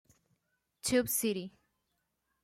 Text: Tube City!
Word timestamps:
Tube 0.81 1.07
City! 1.07 1.53